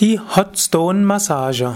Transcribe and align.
Die 0.00 0.20
Hotstone 0.20 1.04
Massage. 1.04 1.72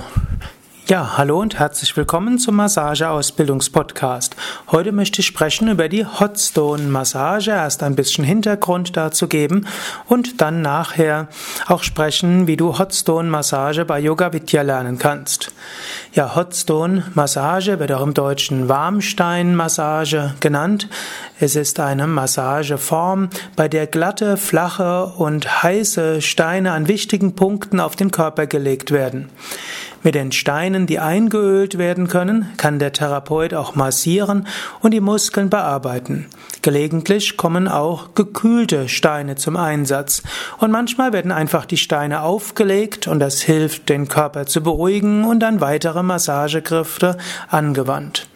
Ja, 0.92 1.16
hallo 1.16 1.40
und 1.40 1.58
herzlich 1.58 1.96
willkommen 1.96 2.38
zum 2.38 2.56
Massageausbildungspodcast. 2.56 4.36
Heute 4.70 4.92
möchte 4.92 5.22
ich 5.22 5.26
sprechen 5.26 5.68
über 5.68 5.88
die 5.88 6.04
Hotstone 6.04 6.82
Massage, 6.82 7.50
erst 7.50 7.82
ein 7.82 7.94
bisschen 7.94 8.24
Hintergrund 8.24 8.94
dazu 8.94 9.26
geben 9.26 9.66
und 10.06 10.42
dann 10.42 10.60
nachher 10.60 11.28
auch 11.66 11.82
sprechen, 11.82 12.46
wie 12.46 12.58
du 12.58 12.78
Hotstone 12.78 13.30
Massage 13.30 13.86
bei 13.86 14.00
Yoga 14.00 14.34
Vidya 14.34 14.60
lernen 14.60 14.98
kannst. 14.98 15.50
Ja, 16.12 16.36
Hotstone 16.36 17.04
Massage 17.14 17.78
wird 17.78 17.90
auch 17.90 18.02
im 18.02 18.12
Deutschen 18.12 18.68
Warmstein 18.68 19.54
Massage 19.54 20.34
genannt. 20.40 20.90
Es 21.40 21.56
ist 21.56 21.80
eine 21.80 22.06
Massageform, 22.06 23.30
bei 23.56 23.66
der 23.66 23.86
glatte, 23.86 24.36
flache 24.36 25.06
und 25.06 25.62
heiße 25.62 26.20
Steine 26.20 26.72
an 26.72 26.86
wichtigen 26.86 27.34
Punkten 27.34 27.80
auf 27.80 27.96
den 27.96 28.10
Körper 28.10 28.46
gelegt 28.46 28.90
werden. 28.90 29.30
Mit 30.04 30.16
den 30.16 30.32
Steinen, 30.32 30.86
die 30.86 30.98
eingeölt 30.98 31.78
werden 31.78 32.08
können, 32.08 32.48
kann 32.56 32.80
der 32.80 32.92
Therapeut 32.92 33.54
auch 33.54 33.76
massieren 33.76 34.48
und 34.80 34.90
die 34.90 35.00
Muskeln 35.00 35.48
bearbeiten. 35.48 36.26
Gelegentlich 36.60 37.36
kommen 37.36 37.68
auch 37.68 38.14
gekühlte 38.14 38.88
Steine 38.88 39.36
zum 39.36 39.56
Einsatz 39.56 40.22
und 40.58 40.72
manchmal 40.72 41.12
werden 41.12 41.30
einfach 41.30 41.66
die 41.66 41.76
Steine 41.76 42.22
aufgelegt 42.22 43.06
und 43.06 43.20
das 43.20 43.42
hilft, 43.42 43.88
den 43.88 44.08
Körper 44.08 44.46
zu 44.46 44.62
beruhigen 44.62 45.24
und 45.24 45.40
dann 45.40 45.60
weitere 45.60 46.02
Massagegriffe 46.02 47.16
angewandt. 47.48 48.26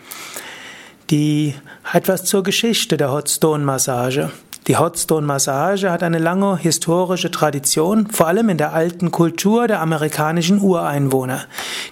Die 1.11 1.55
etwas 1.92 2.25
zur 2.25 2.42
Geschichte 2.42 2.97
der 2.97 3.12
Hotstone 3.12 3.64
Massage. 3.64 4.30
Die 4.66 4.77
Hotstone-Massage 4.77 5.91
hat 5.93 6.02
eine 6.02 6.19
lange 6.19 6.56
historische 6.56 7.30
Tradition, 7.30 8.09
vor 8.11 8.27
allem 8.27 8.48
in 8.48 8.59
der 8.59 8.73
alten 8.73 9.12
Kultur 9.12 9.69
der 9.69 9.80
amerikanischen 9.80 10.61
Ureinwohner. 10.61 11.45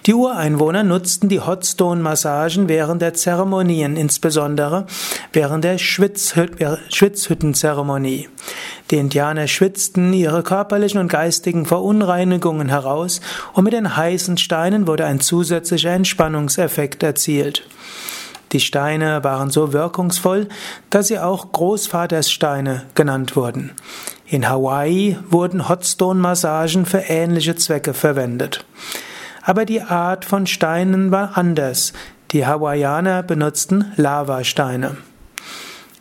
Die 0.05 0.13
Ureinwohner 0.13 0.83
nutzten 0.83 1.29
die 1.29 1.39
Hotstone-Massagen 1.39 2.67
während 2.67 3.01
der 3.01 3.13
Zeremonien, 3.13 3.95
insbesondere 3.95 4.87
während 5.31 5.63
der 5.63 5.77
Schwitzhüttenzeremonie. 5.77 8.27
Die 8.91 8.97
Indianer 8.97 9.47
schwitzten 9.47 10.11
ihre 10.11 10.43
körperlichen 10.43 10.99
und 10.99 11.07
geistigen 11.07 11.65
Verunreinigungen 11.65 12.67
heraus 12.67 13.21
und 13.53 13.63
mit 13.63 13.71
den 13.71 13.95
heißen 13.95 14.37
Steinen 14.37 14.85
wurde 14.85 15.05
ein 15.05 15.21
zusätzlicher 15.21 15.91
Entspannungseffekt 15.91 17.03
erzielt. 17.03 17.63
Die 18.51 18.59
Steine 18.59 19.23
waren 19.23 19.49
so 19.49 19.73
wirkungsvoll, 19.73 20.47
dass 20.89 21.07
sie 21.07 21.19
auch 21.19 21.51
Großvaterssteine 21.51 22.83
genannt 22.95 23.35
wurden. 23.35 23.71
In 24.27 24.49
Hawaii 24.49 25.17
wurden 25.29 25.69
Hotstone-Massagen 25.69 26.85
für 26.85 26.99
ähnliche 26.99 27.55
Zwecke 27.55 27.93
verwendet. 27.93 28.65
Aber 29.43 29.65
die 29.65 29.81
Art 29.81 30.25
von 30.25 30.47
Steinen 30.47 31.11
war 31.11 31.37
anders. 31.37 31.93
Die 32.31 32.45
Hawaiianer 32.45 33.21
benutzten 33.21 33.91
Lavasteine. 33.95 34.97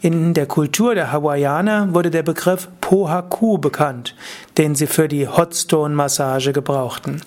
In 0.00 0.34
der 0.34 0.46
Kultur 0.46 0.94
der 0.94 1.12
Hawaiianer 1.12 1.94
wurde 1.94 2.10
der 2.10 2.22
Begriff 2.22 2.68
Pohaku 2.80 3.58
bekannt, 3.58 4.14
den 4.58 4.74
sie 4.74 4.86
für 4.86 5.08
die 5.08 5.28
Hotstone-Massage 5.28 6.52
gebrauchten. 6.52 7.22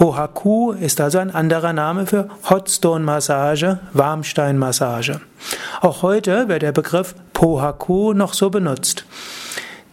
Pohaku 0.00 0.72
ist 0.72 0.98
also 0.98 1.18
ein 1.18 1.30
anderer 1.30 1.74
Name 1.74 2.06
für 2.06 2.30
Hotstone-Massage, 2.48 3.80
Warmstein-Massage. 3.92 5.20
Auch 5.82 6.00
heute 6.00 6.48
wird 6.48 6.62
der 6.62 6.72
Begriff 6.72 7.14
Pohaku 7.34 8.14
noch 8.14 8.32
so 8.32 8.48
benutzt. 8.48 9.04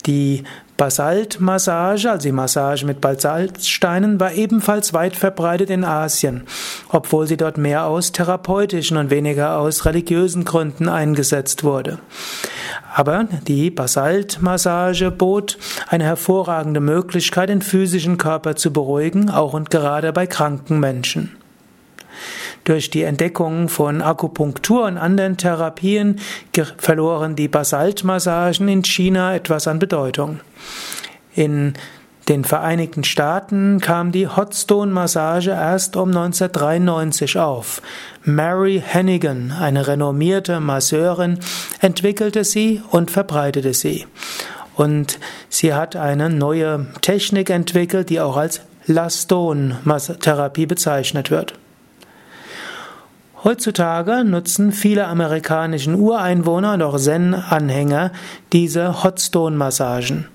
Die 0.06 0.46
Basaltmassage, 0.78 2.12
also 2.12 2.28
die 2.28 2.32
Massage 2.32 2.86
mit 2.86 3.02
Basaltsteinen, 3.02 4.20
war 4.20 4.34
ebenfalls 4.34 4.94
weit 4.94 5.16
verbreitet 5.16 5.72
in 5.72 5.84
Asien, 5.84 6.44
obwohl 6.90 7.26
sie 7.26 7.36
dort 7.36 7.58
mehr 7.58 7.86
aus 7.86 8.12
therapeutischen 8.12 8.98
und 8.98 9.10
weniger 9.10 9.58
aus 9.58 9.86
religiösen 9.86 10.46
Gründen 10.46 10.88
eingesetzt 10.88 11.64
wurde. 11.64 11.98
Aber 12.96 13.26
die 13.48 13.72
Basaltmassage 13.72 15.10
bot 15.10 15.58
eine 15.88 16.04
hervorragende 16.04 16.80
Möglichkeit, 16.80 17.50
den 17.50 17.62
physischen 17.64 18.18
Körper 18.18 18.56
zu 18.56 18.72
beruhigen, 18.72 19.32
auch 19.32 19.54
und 19.54 19.72
gerade 19.72 20.14
bei 20.14 20.28
kranken 20.28 20.80
Menschen. 20.80 21.37
Durch 22.68 22.90
die 22.90 23.04
Entdeckung 23.04 23.70
von 23.70 24.02
Akupunktur 24.02 24.84
und 24.88 24.98
anderen 24.98 25.38
Therapien 25.38 26.20
verloren 26.78 27.38
die 27.38 27.48
Basaltmassagen 27.48 28.68
in 28.68 28.84
China 28.84 29.34
etwas 29.34 29.70
an 29.70 29.80
Bedeutung. 29.80 30.42
In 31.34 31.76
den 32.28 32.44
Vereinigten 32.44 33.06
Staaten 33.06 33.80
kam 33.80 34.12
die 34.12 34.28
Hotstone-Massage 34.28 35.52
erst 35.52 35.96
um 35.96 36.10
1993 36.10 37.40
auf. 37.40 37.82
Mary 38.26 38.84
Hennigan, 38.86 39.54
eine 39.58 39.88
renommierte 39.88 40.60
Masseurin, 40.60 41.40
entwickelte 41.80 42.44
sie 42.44 42.82
und 42.92 43.12
verbreitete 43.12 43.74
sie. 43.74 44.08
Und 44.76 45.20
sie 45.48 45.74
hat 45.74 45.96
eine 45.96 46.30
neue 46.30 46.88
Technik 47.00 47.50
entwickelt, 47.50 48.10
die 48.10 48.20
auch 48.20 48.36
als 48.36 48.60
Laston-Therapie 48.88 50.66
bezeichnet 50.66 51.32
wird. 51.32 51.54
Heutzutage 53.44 54.24
nutzen 54.24 54.72
viele 54.72 55.08
amerikanischen 55.08 55.94
Ureinwohner 55.94 56.74
und 56.74 56.82
auch 56.82 56.98
Zen-Anhänger 56.98 58.12
diese 58.52 59.04
Hotstone-Massagen. 59.04 60.28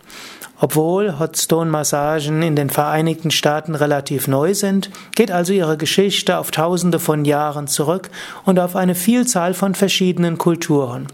Obwohl 0.61 1.19
Hotstone-Massagen 1.19 2.41
in 2.43 2.55
den 2.55 2.71
Vereinigten 2.71 3.33
Staaten 3.33 3.75
relativ 3.75 4.29
neu 4.29 4.55
sind, 4.55 4.91
geht 5.17 5.33
also 5.33 5.53
ihre 5.53 5.77
Geschichte 5.77 6.39
auf 6.39 6.53
Tausende 6.53 7.01
von 7.01 7.25
Jahren 7.25 7.67
zurück 7.67 8.11
und 8.45 8.61
auf 8.61 8.77
eine 8.77 8.95
Vielzahl 8.95 9.55
von 9.55 9.75
verschiedenen 9.75 10.39
Kulturen. 10.39 11.09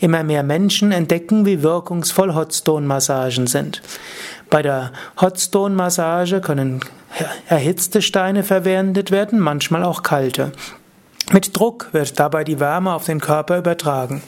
Immer 0.00 0.24
mehr 0.24 0.42
Menschen 0.42 0.92
entdecken, 0.92 1.44
wie 1.44 1.62
wirkungsvoll 1.62 2.34
Hotstone-Massagen 2.34 3.46
sind. 3.46 3.82
Bei 4.48 4.62
der 4.62 4.92
Hotstone-Massage 5.20 6.40
können 6.40 6.80
erhitzte 7.48 8.00
Steine 8.00 8.42
verwendet 8.42 9.10
werden, 9.10 9.38
manchmal 9.38 9.84
auch 9.84 10.02
kalte. 10.02 10.52
Mit 11.30 11.54
Druck 11.54 11.90
wird 11.92 12.18
dabei 12.18 12.42
die 12.42 12.58
Wärme 12.58 12.94
auf 12.94 13.04
den 13.04 13.20
Körper 13.20 13.58
übertragen. 13.58 14.22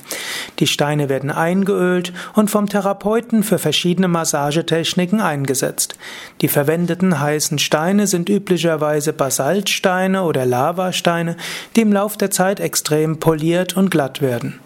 Die 0.59 0.67
Steine 0.67 1.09
werden 1.09 1.31
eingeölt 1.31 2.13
und 2.35 2.51
vom 2.51 2.69
Therapeuten 2.69 3.43
für 3.43 3.59
verschiedene 3.59 4.09
Massagetechniken 4.09 5.23
eingesetzt. 5.23 5.97
Die 6.43 6.49
verwendeten 6.49 7.19
heißen 7.19 7.59
Steine 7.59 8.07
sind 8.07 8.29
üblicherweise 8.29 9.15
Basaltsteine 9.15 10.25
oder 10.25 10.45
Lavasteine, 10.45 11.37
die 11.75 11.81
im 11.81 11.93
Lauf 11.93 12.19
der 12.19 12.31
Zeit 12.31 12.61
extrem 12.61 13.19
poliert 13.19 13.79
und 13.79 13.91
glatt 13.91 14.21
werden. 14.21 14.61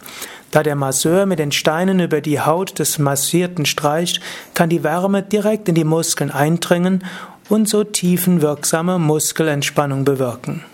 Da 0.51 0.65
der 0.65 0.77
Masseur 0.77 1.27
mit 1.27 1.39
den 1.39 1.53
Steinen 1.53 2.01
über 2.01 2.21
die 2.21 2.41
Haut 2.41 2.81
des 2.81 2.99
Massierten 2.99 3.65
streicht, 3.65 4.21
kann 4.55 4.69
die 4.69 4.83
Wärme 4.83 5.22
direkt 5.22 5.69
in 5.69 5.77
die 5.77 5.84
Muskeln 5.84 6.33
eindringen 6.33 7.05
und 7.49 7.69
so 7.69 7.84
tiefenwirksame 7.84 8.99
Muskelentspannung 8.99 10.05
bewirken. 10.05 10.65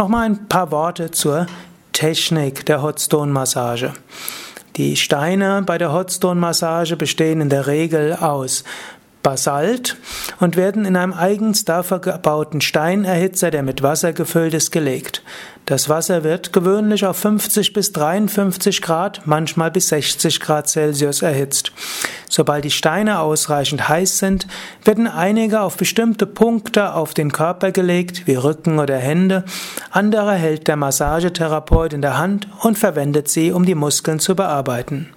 Nochmal 0.00 0.24
ein 0.24 0.48
paar 0.48 0.70
Worte 0.70 1.10
zur 1.10 1.46
Technik 1.92 2.64
der 2.64 2.80
Hotstone-Massage. 2.80 3.92
Die 4.76 4.96
Steine 4.96 5.62
bei 5.66 5.76
der 5.76 5.92
Hotstone-Massage 5.92 6.96
bestehen 6.96 7.42
in 7.42 7.50
der 7.50 7.66
Regel 7.66 8.14
aus 8.14 8.64
Basalt 9.22 9.96
und 10.40 10.56
werden 10.56 10.84
in 10.84 10.96
einem 10.96 11.12
eigens 11.12 11.64
dafür 11.64 11.98
gebauten 11.98 12.60
Steinerhitzer, 12.60 13.50
der 13.50 13.62
mit 13.62 13.82
Wasser 13.82 14.12
gefüllt 14.12 14.54
ist, 14.54 14.72
gelegt. 14.72 15.22
Das 15.66 15.88
Wasser 15.88 16.24
wird 16.24 16.52
gewöhnlich 16.52 17.06
auf 17.06 17.18
50 17.18 17.72
bis 17.72 17.92
53 17.92 18.82
Grad, 18.82 19.22
manchmal 19.26 19.70
bis 19.70 19.88
60 19.88 20.40
Grad 20.40 20.68
Celsius 20.68 21.22
erhitzt. 21.22 21.72
Sobald 22.28 22.64
die 22.64 22.70
Steine 22.70 23.20
ausreichend 23.20 23.88
heiß 23.88 24.18
sind, 24.18 24.46
werden 24.84 25.06
einige 25.06 25.60
auf 25.60 25.76
bestimmte 25.76 26.26
Punkte 26.26 26.94
auf 26.94 27.14
den 27.14 27.30
Körper 27.30 27.70
gelegt, 27.70 28.26
wie 28.26 28.34
Rücken 28.34 28.78
oder 28.78 28.96
Hände. 28.96 29.44
Andere 29.90 30.34
hält 30.34 30.66
der 30.66 30.76
Massagetherapeut 30.76 31.92
in 31.92 32.02
der 32.02 32.18
Hand 32.18 32.48
und 32.62 32.78
verwendet 32.78 33.28
sie, 33.28 33.52
um 33.52 33.64
die 33.64 33.74
Muskeln 33.74 34.18
zu 34.18 34.34
bearbeiten. 34.34 35.10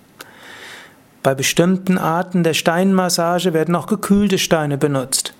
Bei 1.23 1.33
bestimmten 1.33 1.97
Arten 1.97 2.43
der 2.43 2.53
Steinmassage 2.53 3.53
werden 3.53 3.75
auch 3.75 3.87
gekühlte 3.87 4.37
Steine 4.37 4.77
benutzt. 4.77 5.33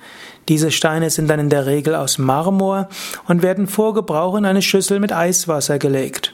Diese 0.48 0.72
Steine 0.72 1.10
sind 1.10 1.30
dann 1.30 1.42
in 1.42 1.50
der 1.50 1.66
Regel 1.66 1.96
aus 1.96 2.18
Marmor 2.18 2.88
und 3.28 3.44
werden 3.44 3.68
vor 3.68 3.94
Gebrauch 3.94 4.36
in 4.36 4.46
eine 4.46 4.62
Schüssel 4.62 5.02
mit 5.02 5.12
Eiswasser 5.12 5.80
gelegt. 5.80 6.32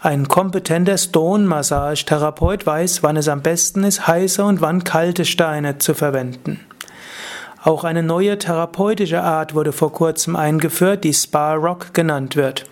Ein 0.00 0.28
kompetenter 0.28 0.98
Stone-Massage-Therapeut 0.98 2.64
weiß, 2.64 3.02
wann 3.02 3.16
es 3.16 3.28
am 3.28 3.42
besten 3.42 3.82
ist, 3.82 4.06
heiße 4.06 4.44
und 4.44 4.60
wann 4.60 4.84
kalte 4.84 5.24
Steine 5.24 5.78
zu 5.78 5.94
verwenden. 5.94 6.60
Auch 7.64 7.82
eine 7.82 8.04
neue 8.04 8.38
therapeutische 8.38 9.22
Art 9.22 9.54
wurde 9.54 9.72
vor 9.72 9.92
kurzem 9.92 10.36
eingeführt, 10.36 11.02
die 11.02 11.14
Spa 11.14 11.54
Rock 11.54 11.92
genannt 11.92 12.36
wird. 12.36 12.66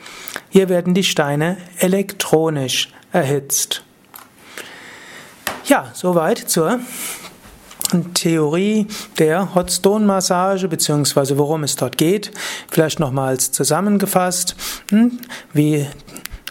Hier 0.49 0.69
werden 0.69 0.95
die 0.95 1.03
Steine 1.03 1.57
elektronisch 1.79 2.93
erhitzt. 3.11 3.83
Ja, 5.67 5.87
soweit 5.95 6.39
zur 6.51 6.81
Theorie 8.13 8.87
der 9.19 9.55
Hot 9.55 9.73
Stone 9.73 10.05
Massage 10.05 10.69
beziehungsweise 10.69 11.39
worum 11.39 11.63
es 11.63 11.77
dort 11.77 11.97
geht. 11.97 12.33
Vielleicht 12.71 13.01
nochmals 13.01 13.51
zusammengefasst, 13.51 14.57
hm, 14.91 15.19
wie 15.55 15.87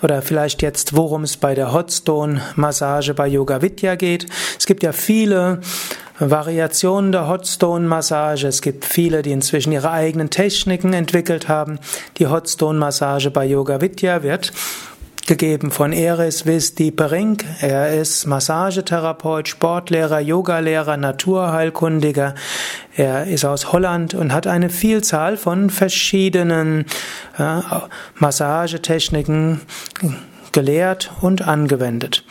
oder 0.02 0.24
vielleicht 0.24 0.64
jetzt, 0.64 0.96
worum 0.96 1.24
es 1.24 1.38
bei 1.38 1.54
der 1.54 1.72
Hot 1.74 1.92
Stone 1.92 2.42
Massage 2.56 3.14
bei 3.14 3.28
Yoga 3.28 3.62
Vidya 3.62 3.96
geht. 3.96 4.26
Es 4.58 4.66
gibt 4.66 4.82
ja 4.82 4.92
viele 4.92 5.62
Variationen 6.20 7.12
der 7.12 7.28
Hot 7.28 7.48
Stone 7.48 7.88
Massage. 7.88 8.48
Es 8.48 8.62
gibt 8.62 8.84
viele, 8.84 9.22
die 9.22 9.32
inzwischen 9.32 9.72
ihre 9.72 9.92
eigenen 9.92 10.30
Techniken 10.30 10.94
entwickelt 10.94 11.48
haben. 11.48 11.80
Die 12.18 12.28
Hot 12.28 12.50
Stone 12.50 12.80
Massage 12.80 13.30
bei 13.32 13.46
Yoga 13.46 13.80
Vidya 13.80 14.24
wird 14.24 14.52
gegeben 15.26 15.72
von 15.72 15.94
Eris 15.94 16.46
Visdipering. 16.46 17.38
Er 17.62 17.94
ist 17.94 18.26
Massagetherapeut, 18.26 19.48
Sportlehrer, 19.48 20.20
Yogalehrer, 20.20 20.98
Naturheilkundiger. 20.98 22.36
Er 22.96 23.26
ist 23.28 23.46
aus 23.46 23.72
Holland 23.72 24.14
und 24.14 24.34
hat 24.34 24.48
eine 24.48 24.70
Vielzahl 24.70 25.38
von 25.38 25.70
verschiedenen 25.70 26.86
äh, 27.38 27.62
Massagetechniken 28.16 29.62
gelehrt 30.52 31.12
und 31.22 31.42
angewendet. 31.48 32.24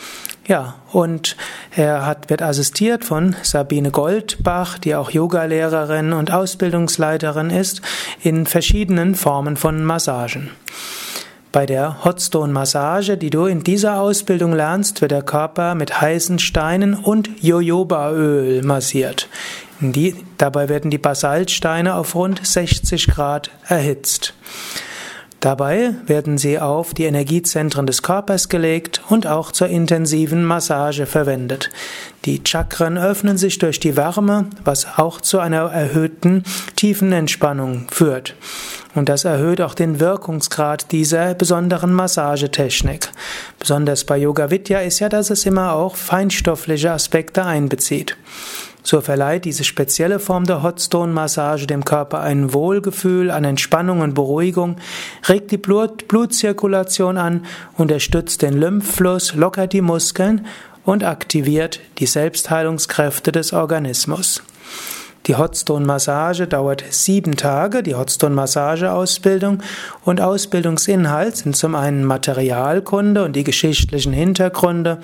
Ja, 0.47 0.75
und 0.91 1.37
er 1.71 2.05
hat, 2.05 2.29
wird 2.29 2.43
assistiert 2.43 3.05
von 3.05 3.37
Sabine 3.43 3.91
Goldbach, 3.91 4.79
die 4.79 4.95
auch 4.97 5.11
Yogalehrerin 5.11 6.13
und 6.13 6.33
Ausbildungsleiterin 6.33 7.51
ist, 7.51 7.81
in 8.23 8.47
verschiedenen 8.47 9.15
Formen 9.15 9.57
von 9.57 9.85
Massagen. 9.85 10.51
Bei 11.53 11.67
der 11.67 12.03
Hotstone-Massage, 12.03 13.19
die 13.19 13.29
du 13.29 13.45
in 13.45 13.63
dieser 13.63 14.01
Ausbildung 14.01 14.55
lernst, 14.55 15.03
wird 15.03 15.11
der 15.11 15.21
Körper 15.21 15.75
mit 15.75 16.01
heißen 16.01 16.39
Steinen 16.39 16.95
und 16.95 17.29
Jojobaöl 17.43 18.63
massiert. 18.63 19.29
Die, 19.79 20.17
dabei 20.39 20.71
werden 20.71 20.91
die 20.91 20.97
Basaltsteine 20.97 21.95
auf 21.95 22.15
rund 22.15 22.41
60 22.47 23.07
Grad 23.09 23.51
erhitzt. 23.69 24.33
Dabei 25.43 25.97
werden 26.07 26.39
sie 26.39 26.61
auf 26.61 26.95
die 26.95 27.03
Energiezentren 27.03 27.85
des 27.85 28.03
Körpers 28.03 28.49
gelegt 28.49 29.03
und 29.09 29.27
auch 29.27 29.51
zur 29.51 29.67
intensiven 29.67 30.45
Massage 30.45 31.05
verwendet. 31.05 31.69
Die 32.25 32.41
Chakren 32.47 32.97
öffnen 32.97 33.37
sich 33.37 33.59
durch 33.59 33.81
die 33.81 33.97
Wärme, 33.97 34.47
was 34.63 34.87
auch 34.99 35.21
zu 35.21 35.41
einer 35.41 35.63
erhöhten 35.63 36.45
Tiefenentspannung 36.77 37.89
führt. 37.91 38.37
Und 38.95 39.09
das 39.09 39.25
erhöht 39.25 39.61
auch 39.61 39.75
den 39.75 39.99
Wirkungsgrad 39.99 40.93
dieser 40.93 41.35
besonderen 41.35 41.93
Massagetechnik. 41.93 43.11
Besonders 43.59 44.05
bei 44.05 44.19
Yoga 44.19 44.49
Vidya 44.53 44.79
ist 44.79 45.01
ja, 45.01 45.09
dass 45.09 45.31
es 45.31 45.45
immer 45.45 45.73
auch 45.73 45.97
feinstoffliche 45.97 46.93
Aspekte 46.93 47.45
einbezieht. 47.45 48.17
So 48.83 49.01
verleiht 49.01 49.45
diese 49.45 49.65
spezielle 49.65 50.19
Form 50.19 50.45
der 50.45 50.63
Hotstone-Massage 50.63 51.67
dem 51.67 51.85
Körper 51.85 52.21
ein 52.21 52.53
Wohlgefühl 52.53 53.31
an 53.31 53.45
Entspannung 53.45 54.01
und 54.01 54.15
Beruhigung, 54.15 54.77
regt 55.29 55.53
die 55.53 55.59
Blut 55.59 56.09
Blutzirkulation 56.09 57.17
an, 57.17 57.47
unterstützt 57.77 58.43
den 58.43 58.55
Lymphfluss, 58.55 59.35
lockert 59.35 59.73
die 59.73 59.83
Muskeln 59.83 60.47
und 60.85 61.05
aktiviert 61.05 61.81
die 61.99 62.07
Selbstheilungskräfte 62.07 63.31
des 63.31 63.53
Organismus. 63.53 64.43
Die 65.27 65.37
Hotstone-Massage 65.37 66.49
dauert 66.49 66.83
sieben 66.91 67.37
Tage, 67.37 67.85
die 67.85 67.95
Hotstone-Massage-Ausbildung 67.95 69.63
und 70.05 70.21
Ausbildungsinhalt 70.21 71.37
sind 71.37 71.57
zum 71.57 71.77
einen 71.77 72.05
Materialkunde 72.05 73.25
und 73.25 73.37
die 73.37 73.45
geschichtlichen 73.45 74.13
Hintergründe, 74.13 74.99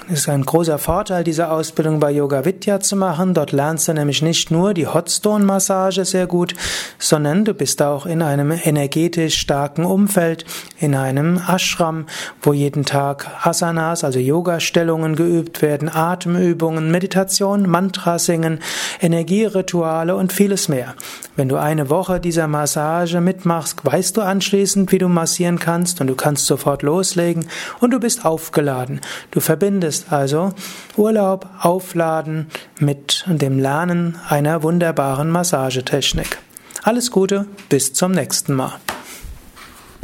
ist 0.09 0.29
ein 0.29 0.43
großer 0.43 0.77
Vorteil, 0.77 1.23
diese 1.23 1.51
Ausbildung 1.51 1.99
bei 1.99 2.11
Yoga 2.11 2.45
Vidya 2.45 2.79
zu 2.79 2.95
machen. 2.95 3.33
Dort 3.33 3.51
lernst 3.51 3.87
du 3.87 3.93
nämlich 3.93 4.21
nicht 4.21 4.51
nur 4.51 4.73
die 4.73 4.87
Hotstone-Massage 4.87 6.05
sehr 6.05 6.25
gut, 6.25 6.53
sondern 6.97 7.45
du 7.45 7.53
bist 7.53 7.81
auch 7.81 8.05
in 8.05 8.21
einem 8.21 8.51
energetisch 8.51 9.37
starken 9.37 9.85
Umfeld, 9.85 10.45
in 10.79 10.95
einem 10.95 11.39
Ashram, 11.47 12.07
wo 12.41 12.53
jeden 12.53 12.85
Tag 12.85 13.27
Asanas, 13.45 14.03
also 14.03 14.19
Yoga-Stellungen 14.19 15.15
geübt 15.15 15.61
werden, 15.61 15.89
Atemübungen, 15.89 16.91
Meditation, 16.91 17.69
Mantra 17.69 18.17
singen, 18.17 18.59
Energierituale 19.01 20.15
und 20.15 20.33
vieles 20.33 20.67
mehr. 20.67 20.95
Wenn 21.35 21.49
du 21.49 21.57
eine 21.57 21.89
Woche 21.89 22.19
dieser 22.19 22.47
Massage 22.47 23.21
mitmachst, 23.21 23.83
weißt 23.83 24.17
du 24.17 24.21
anschließend, 24.21 24.91
wie 24.91 24.99
du 24.99 25.09
massieren 25.09 25.59
kannst 25.59 26.01
und 26.01 26.07
du 26.07 26.15
kannst 26.15 26.45
sofort 26.45 26.81
loslegen 26.81 27.47
und 27.81 27.91
du 27.91 27.99
bist 27.99 28.14
aufgeladen. 28.23 29.01
Du 29.31 29.39
verbindest 29.39 30.13
also 30.13 30.53
Urlaub, 30.95 31.49
Aufladen 31.59 32.47
mit 32.79 33.25
dem 33.27 33.59
Lernen 33.59 34.17
einer 34.29 34.63
wunderbaren 34.63 35.29
Massagetechnik. 35.29 36.37
Alles 36.83 37.09
Gute, 37.11 37.47
bis 37.67 37.93
zum 37.93 38.11
nächsten 38.11 38.53
Mal. 38.53 38.73